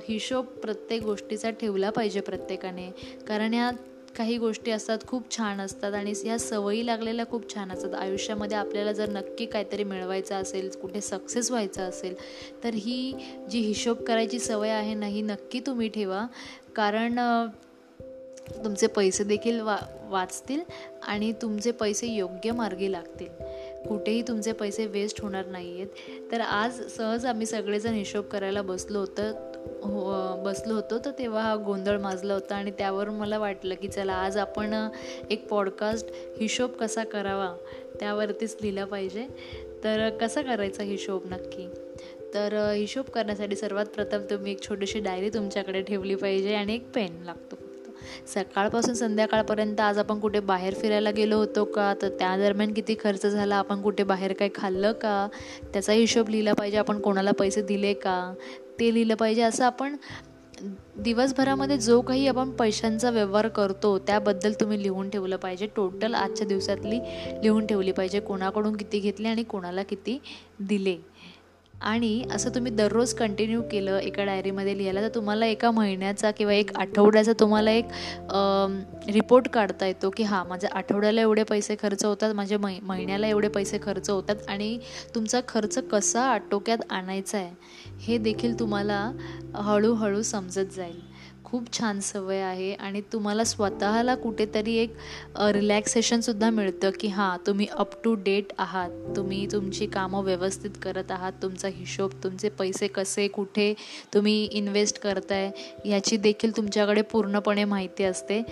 हिशोब 0.08 0.46
प्रत्येक 0.62 1.02
गोष्टीचा 1.02 1.50
ठेवला 1.50 1.90
पाहिजे 1.90 2.20
प्रत्येकाने. 2.20 2.90
कारण 3.28 3.54
या 3.54 3.70
काही 4.16 4.36
गोष्टी 4.38 4.70
असतात 4.70 4.98
खूप 5.06 5.30
छान 5.36 5.60
असतात 5.60 5.94
आणि 5.94 6.12
ह्या 6.16 6.38
सवयी 6.38 6.84
लागलेल्या 6.86 7.24
खूप 7.26 7.54
छान 7.54 7.72
असतात. 7.72 7.94
आयुष्यामध्ये 7.94 8.56
आपल्याला 8.56 8.92
जर 8.92 9.08
नक्की 9.08 9.46
काहीतरी 9.46 9.84
मिळवायचं 9.84 10.34
असेल 10.34 10.68
कुठे 10.82 11.00
सक्सेस 11.00 11.50
व्हायचं 11.50 11.88
असेल 11.88 12.14
तर 12.64 12.74
ही 12.74 13.12
जी 13.50 13.60
हिशोब 13.60 14.02
करायची 14.02 14.38
सवय 14.38 14.70
आहे 14.70 14.94
ना 14.94 15.06
ही 15.06 15.22
नक्की 15.22 15.60
तुम्ही 15.66 15.88
ठेवा. 15.88 16.24
कारण 16.76 17.18
तुमचे 18.64 18.86
पैसे 18.86 19.24
देखील 19.24 19.60
वा 19.60 19.78
वाचतील 20.08 20.60
आणि 21.02 21.32
तुमचे 21.32 21.70
पैसे 21.70 22.06
योग्य 22.06 22.52
मार्गी 22.52 22.92
लागतील. 22.92 23.28
कुठेही 23.88 24.22
तुमचे 24.22 24.52
पैसे 24.52 24.86
वेस्ट 24.86 25.20
होणार 25.22 25.46
नाही 25.46 25.74
आहेत 25.74 26.32
तर 26.32 26.40
आज 26.40 26.80
सहज 26.88 27.26
आम्ही 27.26 27.46
सगळेजण 27.46 27.92
हिशोब 27.92 28.24
करायला 28.24 28.62
बसलो 28.62 28.98
होतं 28.98 29.32
हो 29.82 30.42
बसलो 30.42 30.74
होतो 30.74 30.98
तर 30.98 31.10
तेव्हा 31.10 31.42
हा 31.42 31.56
गोंधळ 31.56 31.98
माजला 31.98 32.34
होता 32.34 32.56
आणि 32.56 32.70
त्यावरून 32.70 33.14
मला 33.14 33.38
वाटलं 33.38 33.74
की 33.74 33.88
चला 33.88 34.12
आज 34.12 34.36
आपण 34.36 34.88
एक 35.30 35.48
पॉडकास्ट 35.48 36.06
हिशोब 36.40 36.70
कसा 36.70 37.04
करावा 37.04 37.56
त्यावरतीच 38.00 38.56
लिहिला 38.62 38.84
पाहिजे. 38.84 39.26
तर 39.84 40.10
कसा 40.10 40.42
करायचा 40.42 40.82
हिशोब 40.82 41.22
नक्की? 41.26 41.68
तर 42.34 42.72
हिशोब 42.76 43.04
करण्यासाठी 43.04 43.56
सर्वात 43.56 43.86
प्रथम 43.86 44.18
तुम्ही 44.18 44.52
एक 44.52 44.62
छोटीशी 44.62 45.00
डायरी 45.00 45.28
तुमच्याकडे 45.28 45.82
ठेवली 45.82 46.14
पाहिजे 46.14 46.54
आणि 46.54 46.74
एक 46.74 46.90
पेन 46.94 47.22
लागतो. 47.22 47.56
सकाळपासून 48.34 48.94
संध्याकाळपर्यंत 48.94 49.80
आज 49.80 49.98
आपण 49.98 50.20
कुठे 50.20 50.40
बाहेर 50.40 50.74
फिरायला 50.74 51.10
गेलो 51.10 51.36
होतो 51.36 51.64
का? 51.64 51.92
तर 52.02 52.08
त्या 52.08 52.36
दरम्यान 52.36 52.72
किती 52.72 52.94
खर्च 53.04 53.26
झाला? 53.26 53.56
आपण 53.56 53.82
कुठे 53.82 54.02
बाहेर 54.02 54.32
काही 54.32 54.50
खाल्लं 54.54 54.92
का? 54.92 55.28
त्याचा 55.72 55.92
हिशोब 55.92 56.28
लिहिला 56.28 56.52
पाहिजे. 56.52 56.76
आपण 56.76 57.00
कोणाला 57.00 57.30
पैसे 57.30 57.62
दिले 57.62 57.92
का? 57.94 58.34
ते 58.80 58.94
लिहिलं 58.94 59.14
पाहिजे. 59.14 59.42
असं 59.42 59.64
आपण 59.64 59.96
दिवसभरामध्ये 60.96 61.76
जो 61.78 62.00
काही 62.00 62.26
आपण 62.28 62.50
पैशांचा 62.50 63.10
व्यवहार 63.10 63.48
करतो 63.48 63.98
त्याबद्दल 63.98 64.52
तुम्ही 64.52 64.82
लिहून 64.82 65.10
ठेवलं 65.10 65.36
पाहिजे. 65.36 65.66
टोटल 65.76 66.14
आजच्या 66.14 66.46
दिवसातली 66.46 66.98
लिहून 67.42 67.66
ठेवली 67.66 67.92
पाहिजे. 67.92 68.20
कोणाकडून 68.20 68.76
किती 68.76 68.98
घेतले 68.98 69.28
आणि 69.28 69.42
कोणाला 69.42 69.82
किती 69.82 70.18
दिले? 70.60 70.96
आणि 71.84 72.22
असं 72.32 72.50
तुम्ही 72.54 72.72
दररोज 72.72 73.12
कंटिन्यू 73.14 73.62
केलं 73.62 73.98
एका 73.98 74.24
डायरीमध्ये 74.24 74.76
लिहायला 74.78 75.00
तर 75.02 75.08
तुम्हाला 75.14 75.46
एका 75.46 75.70
महिन्याचा 75.70 76.30
किंवा 76.30 76.54
एक 76.54 76.70
आठवड्याचा 76.76 77.32
तुम्हाला 77.40 77.70
एक 77.70 77.84
रिपोर्ट 79.10 79.48
काढता 79.48 79.86
येतो 79.86 80.10
की 80.10 80.22
हां 80.22 80.44
माझ्या 80.46 80.70
आठवड्याला 80.72 81.20
एवढे 81.20 81.42
पैसे 81.42 81.76
खर्च 81.82 82.04
होतात 82.04 82.34
माझ्या 82.34 82.58
मै 82.58 82.78
महिन्याला 82.82 83.26
एवढे 83.26 83.48
पैसे 83.48 83.78
खर्च 83.82 84.10
होतात 84.10 84.48
आणि 84.48 84.78
तुमचा 85.14 85.40
खर्च 85.48 85.78
कसा 85.78 86.22
आटोक्यात 86.22 86.78
आणायचा 86.90 87.38
आहे 87.38 87.52
हे 88.00 88.18
देखील 88.18 88.58
तुम्हाला 88.58 89.10
हळूहळू 89.54 90.22
समजत 90.22 90.74
जाईल. 90.76 91.13
खूप 91.54 91.66
छान 91.72 91.98
सवय 92.00 92.40
आहे 92.40 92.72
आणि 92.74 93.00
तुम्हाला 93.12 93.44
स्वतःला 93.44 94.14
कुठेतरी 94.14 94.74
एक 94.76 94.94
रिलॅक्सेशनसुद्धा 95.40 96.48
मिळतं 96.50 96.90
की 97.00 97.08
हां 97.08 97.36
तुम्ही 97.46 97.66
अप 97.72 97.92
टू 98.04 98.14
डेट 98.24 98.52
आहात 98.58 98.90
तुम्ही 99.16 99.46
तुमची 99.52 99.86
कामं 99.86 100.24
व्यवस्थित 100.24 100.70
करत 100.82 101.10
आहात 101.10 101.32
तुमचा 101.42 101.68
हिशोब 101.68 102.12
तुमचे 102.24 102.48
पैसे 102.48 102.86
कसे 102.88 103.28
कुठे 103.28 103.72
तुम्ही 104.14 104.42
इन्व्हेस्ट 104.52 104.98
करताय 104.98 105.50
याची 105.84 106.16
देखील 106.16 106.56
तुमच्याकडे 106.56 107.02
पूर्णपणे 107.02 107.64
माहिती 107.64 108.04
असते. 108.04 108.42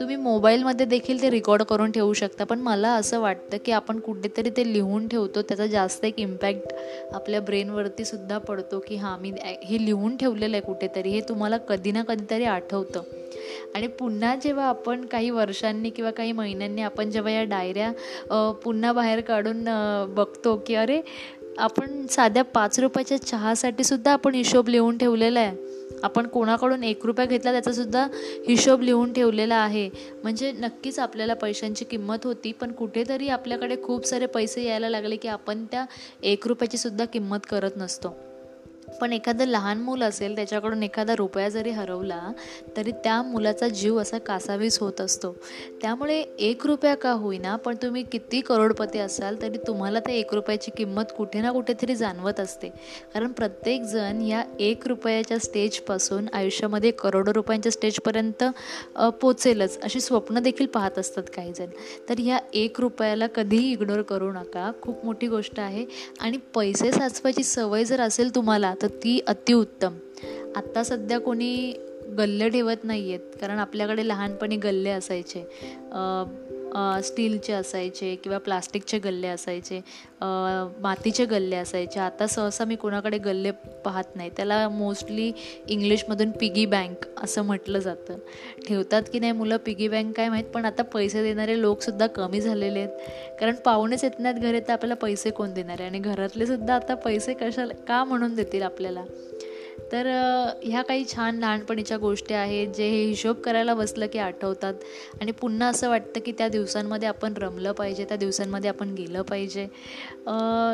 तुम्ही 0.00 0.16
मोबाईलमध्ये 0.16 0.86
देखील 0.86 1.20
ते 1.22 1.30
रेकॉर्ड 1.30 1.62
करून 1.62 1.90
ठेवू 1.90 2.12
शकता 2.12 2.44
पण 2.44 2.60
मला 2.60 2.88
असं 2.92 3.20
वाटतं 3.20 3.56
की 3.64 3.72
आपण 3.72 3.98
कुठेतरी 4.00 4.50
ते 4.50 4.72
लिहून 4.72 5.06
ठेवतो 5.08 5.42
त्याचा 5.42 5.66
जास्त 5.66 6.04
एक 6.04 6.18
इम्पॅक्ट 6.18 6.74
आपल्या 7.14 7.40
ब्रेनवरती 7.40 8.04
सुद्धा 8.04 8.38
पडतो 8.38 8.78
की 8.78 8.96
हां 8.96 9.16
मी 9.20 9.32
हे 9.64 9.84
लिहून 9.84 10.16
ठेवलेलं 10.16 10.56
आहे 10.56 10.64
कुठेतरी 10.66 11.10
हे 11.10 11.20
तुम्हाला 11.20 11.56
कधी 11.68 11.92
ना 11.92 12.02
कधीतरी 12.02 12.44
आठवतं. 12.44 13.02
आणि 13.74 13.86
पुन्हा 13.98 14.34
जेव्हा 14.36 14.64
आपण 14.64 15.04
काही 15.06 15.30
वर्षांनी 15.30 15.90
किंवा 15.90 16.10
काही 16.10 16.32
महिन्यांनी 16.32 16.82
आपण 16.82 17.10
जेव्हा 17.10 17.32
या 17.32 17.44
डायऱ्या 17.44 18.50
पुन्हा 18.64 18.92
बाहेर 18.92 19.20
काढून 19.20 19.64
बघतो 20.14 20.56
की 20.66 20.74
अरे 20.74 21.00
आपण 21.58 22.06
साध्या 22.10 22.42
पाच 22.44 22.78
रुपयाच्या 22.80 23.18
चहासाठी 23.22 23.84
सुद्धा 23.84 24.12
आपण 24.12 24.34
हिशोब 24.34 24.68
लिहून 24.68 24.98
ठेवलेला 24.98 25.40
आहे. 25.40 25.69
आपण 26.02 26.26
कोणाकडून 26.26 26.84
एक 26.84 27.06
रुपया 27.06 27.24
घेतला 27.24 27.52
त्याचासुद्धा 27.52 28.06
हिशोब 28.48 28.82
लिहून 28.82 29.12
ठेवलेला 29.12 29.56
आहे. 29.56 29.88
म्हणजे 30.22 30.52
नक्कीच 30.52 30.98
आपल्याला 30.98 31.34
पैशांची 31.34 31.84
किंमत 31.84 32.24
होती 32.24 32.52
पण 32.52 32.72
कुठेतरी 32.72 33.28
आपल्याकडे 33.28 33.76
खूप 33.82 34.06
सारे 34.06 34.26
पैसे 34.26 34.64
यायला 34.64 34.88
लागले 34.88 35.16
की 35.16 35.28
आपण 35.28 35.64
त्या 35.64 35.84
एक 36.22 36.46
रुपयाची 36.46 36.78
सुद्धा 36.78 37.04
किंमत 37.04 37.46
करत 37.50 37.76
नसतो. 37.76 38.29
पण 39.00 39.12
एखादं 39.12 39.46
लहान 39.46 39.78
मूल 39.78 40.02
असेल 40.02 40.34
त्याच्याकडून 40.36 40.82
एखादा 40.82 41.14
रुपया 41.16 41.48
जरी 41.48 41.70
हरवला 41.70 42.20
तरी 42.76 42.92
त्या 43.04 43.20
मुलाचा 43.22 43.68
जीव 43.68 44.00
असा 44.00 44.18
कासावीस 44.18 44.78
होत 44.80 45.00
असतो. 45.00 45.32
त्यामुळे 45.82 46.18
एक 46.38 46.66
रुपया 46.66 46.94
का 46.94 47.12
होईना 47.12 47.54
पण 47.56 47.76
तुम्ही 47.82 48.02
किती 48.02 48.40
करोडपती 48.40 48.98
असाल 48.98 49.40
तरी 49.42 49.58
तुम्हाला 49.66 50.00
त्या 50.00 50.14
एक 50.14 50.34
रुपयाची 50.34 50.70
किंमत 50.76 51.12
कुठे 51.16 51.40
ना 51.40 51.50
कुठेतरी 51.52 51.96
जाणवत 51.96 52.40
असते. 52.40 52.68
कारण 53.14 53.32
प्रत्येकजण 53.32 54.20
या 54.22 54.42
एक 54.60 54.86
रुपयाच्या 54.88 55.38
स्टेजपासून 55.38 56.28
आयुष्यामध्ये 56.32 56.90
करोडो 56.92 57.32
रुपयांच्या 57.34 57.72
स्टेजपर्यंत 57.72 58.44
पोचेलच 59.20 59.78
अशी 59.82 60.00
स्वप्न 60.00 60.38
देखील 60.38 60.66
पाहत 60.66 60.98
असतात 60.98 61.22
काहीजण 61.36 61.66
तर 62.08 62.14
ह्या 62.18 62.38
एक 62.54 62.80
रुपयाला 62.80 63.26
कधीही 63.26 63.70
इग्नोर 63.72 64.02
करू 64.02 64.30
नका. 64.32 64.70
खूप 64.82 65.04
मोठी 65.04 65.26
गोष्ट 65.26 65.60
आहे. 65.60 65.84
आणि 66.20 66.36
पैसे 66.54 66.90
साचवायची 66.92 67.42
सवय 67.44 67.84
जर 67.84 68.00
असेल 68.00 68.34
तुम्हाला 68.34 68.68
तर 68.82 68.88
ती 68.88 69.20
अतिउत्तम. 69.26 69.94
आत्ता 70.56 70.82
सध्या 70.82 71.18
कोणी 71.20 71.72
गल्ले 72.18 72.48
ठेवत 72.48 72.84
नाही 72.84 73.08
आहेत 73.08 73.36
कारण 73.40 73.58
आपल्याकडे 73.58 74.08
लहानपणी 74.08 74.56
गल्ले 74.56 74.90
असायचे. 74.90 75.40
स्टीलचे 77.04 77.52
असायचे 77.52 78.14
किंवा 78.22 78.38
प्लास्टिकचे 78.38 78.98
गल्ले 78.98 79.26
असायचे 79.28 79.80
मातीचे 80.82 81.24
गल्ले 81.24 81.56
असायचे. 81.56 82.00
आता 82.00 82.26
सहसा 82.26 82.64
मी 82.64 82.76
कोणाकडे 82.76 83.18
गल्ले 83.18 83.50
पाहत 83.84 84.16
नाही. 84.16 84.30
त्याला 84.36 84.68
मोस्टली 84.68 85.30
इंग्लिशमधून 85.68 86.30
पिगी 86.40 86.64
बँक 86.66 87.06
असं 87.22 87.42
म्हटलं 87.44 87.78
जातं. 87.78 88.18
ठेवतात 88.68 89.02
की 89.12 89.18
नाही 89.18 89.32
मुलं? 89.32 89.56
पिगी 89.66 89.88
बँक 89.88 90.16
काय 90.16 90.28
माहीत 90.28 90.44
पण 90.54 90.64
आता 90.64 90.82
पैसे 90.92 91.22
देणारे 91.22 91.60
लोकसुद्धा 91.60 92.06
कमी 92.06 92.40
झालेले 92.40 92.78
आहेत. 92.78 93.36
कारण 93.40 93.54
पाहुणेच 93.64 94.04
येत 94.04 94.18
नाहीत 94.18 94.40
घरी 94.40 94.60
तर 94.60 94.72
आपल्याला 94.72 94.94
पैसे 95.02 95.30
कोण 95.30 95.52
देणार 95.54 95.80
आहे? 95.80 95.88
आणि 95.88 95.98
घरातले 95.98 96.46
सुद्धा 96.46 96.74
आता 96.74 96.94
पैसे 96.94 97.34
कशाला 97.34 97.74
का 97.88 98.02
म्हणून 98.04 98.34
देतील 98.34 98.62
आपल्याला? 98.62 99.04
तर 99.92 100.06
ह्या 100.64 100.82
काही 100.82 101.04
छान 101.06 101.38
लहानपणीच्या 101.38 101.96
गोष्टी 101.98 102.34
आहेत 102.34 102.68
जे 102.74 102.88
हे 102.90 103.02
हिशोब 103.04 103.36
करायला 103.44 103.74
बसलं 103.74 104.06
की 104.12 104.18
आठवतात. 104.18 104.74
आणि 105.20 105.32
पुन्हा 105.32 105.68
असं 105.68 105.88
वाटतं 105.90 106.20
की 106.26 106.32
त्या 106.38 106.48
दिवसांमध्ये 106.48 107.08
आपण 107.08 107.34
रमलं 107.36 107.72
पाहिजे 107.72 108.04
त्या 108.04 108.16
दिवसांमध्ये 108.16 108.70
आपण 108.70 108.94
गेलं 108.94 109.22
पाहिजे. 109.22 109.66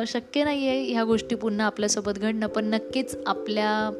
शक्य 0.08 0.44
नाही 0.44 0.68
आहे 0.68 0.82
ह्या 0.84 1.04
गोष्टी 1.04 1.34
पुन्हा 1.34 1.66
आपल्यासोबत 1.66 2.18
घडणं 2.18 2.46
पण 2.46 2.64
नक्कीच 2.64 3.16
आपल्या 3.26 3.90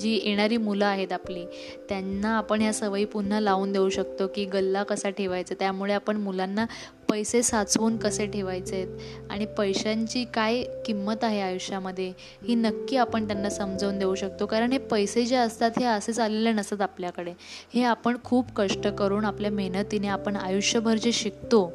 जी 0.00 0.10
येणारी 0.24 0.56
मुलं 0.56 0.84
आहेत 0.86 1.12
आपली 1.12 1.44
त्यांना 1.88 2.28
आपण 2.36 2.60
ह्या 2.60 2.72
सवयी 2.72 3.04
पुन्हा 3.04 3.40
लावून 3.40 3.72
देऊ 3.72 3.88
शकतो 3.88 4.26
की 4.34 4.44
गल्ला 4.44 4.82
कसा 4.82 5.10
ठेवायचा 5.10 5.54
त्यामुळे 5.58 5.92
आपण 5.92 6.16
मुलांना 6.16 6.64
पैसे 7.10 7.42
साचवून 7.42 7.96
कसे 7.96 8.26
ठेवायचे 8.26 8.76
आहेत 8.76 9.30
आणि 9.30 9.46
पैशांची 9.58 10.24
काय 10.34 10.62
किंमत 10.86 11.24
आहे 11.24 11.40
आयुष्यामध्ये? 11.40 12.12
ही 12.42 12.54
नक्की 12.54 12.96
आपण 12.96 13.26
त्यांना 13.26 13.50
समजावून 13.50 13.98
देऊ 13.98 14.14
शकतो. 14.14 14.46
कारण 14.46 14.72
हे 14.72 14.78
पैसे 14.90 15.24
जे 15.26 15.36
असतात 15.36 15.78
हे 15.78 15.84
असेच 15.84 16.18
आलेले 16.20 16.52
नसतात 16.52 16.80
आपल्याकडे. 16.82 17.32
हे 17.74 17.82
आपण 17.84 18.16
खूप 18.24 18.52
कष्ट 18.56 18.88
करून 18.88 19.24
आपल्या 19.24 19.50
मेहनतीने 19.50 20.08
आपण 20.08 20.36
आयुष्यभर 20.36 20.96
जे 20.96 21.12
शिकतो 21.12 21.68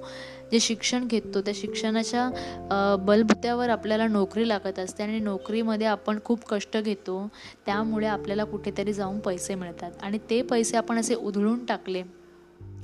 जे 0.51 0.60
शिक्षण 0.60 1.06
घेतो 1.08 1.42
त्या 1.42 1.54
शिक्षणाच्या 1.56 2.96
बलबुत्यावर 3.06 3.70
आपल्याला 3.70 4.08
नोकरी 4.08 4.48
लागत 4.48 4.80
असते 4.80 5.04
आणि 5.04 5.20
नोकरीमध्ये 5.20 5.88
आपण 5.88 6.20
खूप 6.25 6.46
कष्ट 6.50 6.77
घेतो 6.77 7.27
त्यामुळे 7.65 8.08
आपल्याला 8.08 8.44
कुठेतरी 8.44 8.94
जाऊन 8.94 9.20
पैसे 9.20 9.56
मिळतात. 9.56 9.92
आणि 10.01 10.20
ते 10.30 10.42
पैसे 10.42 10.77
आपण 10.77 11.00
असे 11.00 11.15
उधळून 11.15 11.65
टाकले 11.65 12.04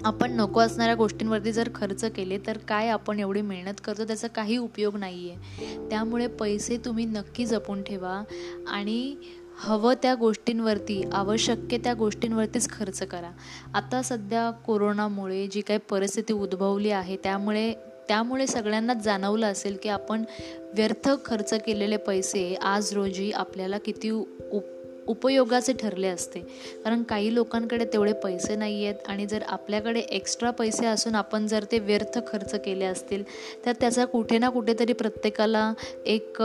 आपण 0.05 0.31
नको 0.31 0.60
असणाऱ्या 0.60 0.96
गोष्टींवरती 0.96 1.51
जर 1.51 1.70
खर्च 1.75 2.05
केले 2.05 2.38
तर 2.48 2.58
काय 2.58 2.88
आपण 2.89 3.20
एवढी 3.20 3.41
मेहनत 3.41 3.74
करतो? 3.84 4.03
त्याचा 4.03 4.27
काही 4.27 4.58
उपयोग 4.58 4.98
नाही 4.98 5.29
आहे 5.29 5.89
त्यामुळे 5.89 6.27
पैसे 6.27 6.77
तुम्ही 6.77 7.05
नक्की 7.05 7.46
जपून 7.46 7.84
ठेवा 7.84 8.24
आणि 8.67 9.15
हवं 9.60 9.93
त्या 9.93 10.15
गोष्टींवरती 10.15 11.03
आवश्यक 11.13 11.75
त्या 11.84 11.93
गोष्टींवरतीच 11.93 12.70
खर्च 12.70 13.03
करा. 13.03 13.31
आता 13.74 14.01
सध्या 14.01 14.51
कोरोनामुळे 14.51 15.48
जी 15.48 15.62
काही 15.62 15.79
परिस्थिती 15.89 16.34
उद्भवली 16.34 16.89
आहे 16.89 17.17
त्यामुळे 17.24 17.74
त्यामुळे 18.08 18.48
सगळ्यांनाच 18.48 18.98
जाणवलं 18.98 19.46
असेल 19.46 19.77
की 19.84 19.89
आपण 19.89 20.24
व्यर्थ 20.74 21.10
खर्च 21.25 21.53
केलेले 21.53 21.98
पैसे 21.98 22.55
आज 22.55 22.93
रोजी 22.93 23.31
आपल्याला 23.31 23.77
किती 23.77 24.10
उप 24.10 24.63
उपयोगाचे 25.12 25.74
ठरले 25.74 26.08
असते. 26.08 26.39
कारण 26.84 27.03
काही 27.03 27.34
लोकांकडे 27.36 27.86
तेवढे 27.94 28.13
पैसे 28.13 28.56
नाही 28.56 28.84
आहेत 28.86 29.08
आणि 29.10 29.25
जर 29.25 29.44
आपल्याकडे 29.48 30.00
एक्स्ट्रा 30.12 30.51
पैसे 30.51 30.86
असून 30.86 31.15
आपण 31.15 31.48
जर 31.48 31.63
ते 31.72 31.80
व्यर्थ 31.82 32.18
खर्च 32.27 32.53
केले 32.65 32.86
असतील 32.86 33.24
तर 33.65 33.74
त्याचा 33.80 34.06
कुठे 34.06 34.38
ना 34.38 34.50
कुठेतरी 34.50 34.94
प्रत्येकाला 34.94 35.72
एक 36.06 36.38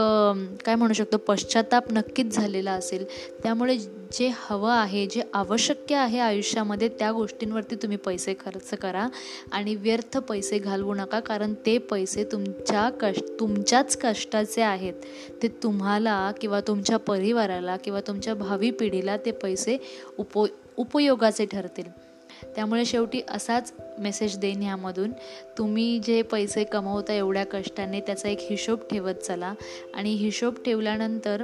काय 0.65 0.75
म्हणू 0.75 0.93
शकतो 0.93 1.17
पश्चाताप 1.17 1.91
नक्कीच 1.91 2.35
झालेला 2.35 2.71
असेल. 2.71 3.05
त्यामुळे 3.43 3.77
जे 4.11 4.31
हवं 4.35 4.71
आहे 4.71 5.05
जे 5.05 5.21
आवश्यक 5.33 5.93
आहे 5.93 6.19
आयुष्यामध्ये 6.19 6.89
त्या 6.89 7.11
गोष्टींवरती 7.11 7.75
तुम्ही 7.75 7.97
पैसे 7.97 8.33
खर्च 8.33 8.69
करा 8.69 9.07
आणि 9.51 9.75
व्यर्थ 9.75 10.17
पैसे 10.17 10.59
घालवू 10.59 10.93
नका 10.93 11.19
कारण 11.19 11.53
ते 11.65 11.77
पैसे 11.77 12.23
तुमच्या 12.23 12.89
कष्ट 13.01 13.23
तुमच्याच 13.39 13.97
कष्टाचे 13.97 14.61
आहेत. 14.61 14.93
ते 15.43 15.47
तुम्हाला 15.47 16.31
किंवा 16.41 16.61
तुमच्या 16.61 16.97
परिवाराला 16.97 17.77
किंवा 17.77 18.01
तुमच्या 18.01 18.33
भावी 18.33 18.71
पिढीला 18.71 19.17
ते 19.17 19.31
पैसे 19.31 19.77
उप 20.17 20.47
उपयोगाचे 20.77 21.45
ठरतील. 21.45 21.89
त्यामुळे 22.55 22.85
शेवटी 22.85 23.21
असाच 23.29 23.73
मेसेज 23.99 24.37
देईन 24.37 24.61
ह्यामधून. 24.61 25.11
तुम्ही 25.57 25.99
जे 25.99 26.21
पैसे 26.21 26.63
कमवता 26.63 27.13
एवढ्या 27.13 27.45
कष्टाने 27.45 27.99
त्याचा 27.99 28.29
एक 28.29 28.37
हिशोब 28.41 28.79
ठेवत 28.91 29.15
चला 29.15 29.53
आणि 29.93 30.13
हिशोब 30.13 30.53
ठेवल्यानंतर 30.65 31.43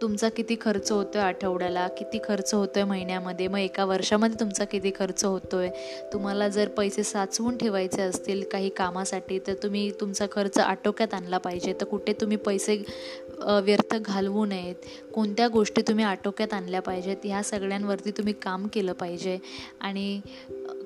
तुमचा 0.00 0.28
किती 0.28 0.56
खर्च 0.60 0.90
होतो 0.92 1.18
आहे 1.18 1.26
आठवड्याला? 1.26 1.86
किती 1.88 2.18
खर्च 2.24 2.52
होतो 2.54 2.78
आहे 2.78 2.84
महिन्यामध्ये? 2.88 3.46
मग 3.48 3.58
एका 3.58 3.84
वर्षामध्ये 3.84 4.40
तुमचा 4.40 4.64
किती 4.64 4.90
खर्च 4.98 5.24
होतो 5.24 5.56
आहे 5.56 5.70
तुम्हाला 6.12 6.48
जर 6.48 6.68
पैसे 6.68 7.02
साचवून 7.02 7.56
ठेवायचे 7.56 8.02
असतील 8.02 8.42
काही 8.52 8.68
कामासाठी 8.76 9.38
तर 9.46 9.54
तुम्ही 9.62 9.90
तुमचा 10.00 10.26
खर्च 10.32 10.58
आटोक्यात 10.58 11.14
आणला 11.14 11.38
पाहिजे. 11.38 11.72
तर 11.80 11.84
कुठे 11.84 12.12
तुम्ही 12.20 12.36
पैसे 12.36 12.76
व्यर्थ 13.64 13.94
घालवू 13.96 14.44
नयेत. 14.46 14.88
कोणत्या 15.14 15.48
गोष्टी 15.48 15.82
तुम्ही 15.88 16.04
आटोक्यात 16.04 16.54
आणल्या 16.54 16.82
पाहिजेत? 16.82 17.16
ह्या 17.24 17.42
सगळ्यांवरती 17.42 18.10
तुम्ही 18.10 18.32
काम 18.42 18.66
केलं 18.72 18.92
पाहिजे. 18.92 19.38
आणि 19.80 20.20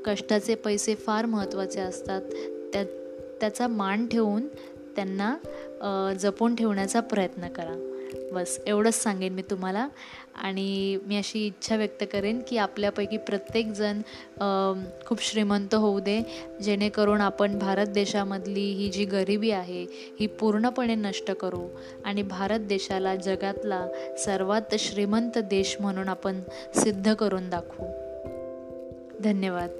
कष्टाचे 0.06 0.54
पैसे 0.54 0.94
फार 0.94 1.26
महत्त्वाचे 1.26 1.80
असतात. 1.80 2.22
त्या 2.72 2.84
त्याचा 3.40 3.66
मान 3.68 4.06
ठेवून 4.06 4.46
त्यांना 4.96 6.14
जपून 6.20 6.54
ठेवण्याचा 6.54 7.00
प्रयत्न 7.00 7.48
करा. 7.48 7.74
बस 8.32 8.60
एवढंच 8.66 8.94
सांगेन 8.94 9.32
मी 9.32 9.42
तुम्हाला. 9.42 9.88
आणि 10.34 10.98
मी 11.06 11.16
अशी 11.16 11.46
इच्छा 11.46 11.76
व्यक्त 11.76 12.04
करेन 12.12 12.40
की 12.48 12.56
आपल्यापैकी 12.56 13.16
प्रत्येकजण 13.16 14.00
खूप 15.06 15.22
श्रीमंत 15.22 15.74
होऊ 15.74 16.00
दे 16.00 16.20
जेणेकरून 16.62 17.20
आपण 17.20 17.58
भारत 17.58 17.86
देशामधली 17.86 18.72
ही 18.72 18.88
जी 18.88 19.04
गरिबी 19.04 19.50
आहे 19.50 19.86
ही 20.20 20.26
पूर्णपणे 20.26 20.94
नष्ट 20.94 21.30
करू. 21.30 21.68
आणि 22.04 22.22
भारत 22.22 22.60
देशाला 22.60 23.16
जगातला 23.16 23.86
सर्वात 24.18 24.74
श्रीमंत 24.78 25.38
देश 25.38 25.76
म्हणून 25.80 26.08
आपण 26.08 26.40
सिद्ध 26.74 27.14
करून 27.14 27.50
दाखवू. 27.50 27.86
धन्यवाद. 29.20 29.70